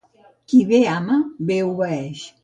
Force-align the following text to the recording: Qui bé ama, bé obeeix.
Qui 0.53 0.61
bé 0.71 0.79
ama, 0.93 1.17
bé 1.51 1.59
obeeix. 1.69 2.23